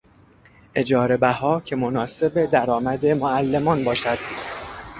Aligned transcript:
اجارهبها 0.75 1.59
که 1.61 1.75
مناسب 1.75 2.45
درآمد 2.51 3.05
معلمان 3.05 3.83
باشد 3.83 4.17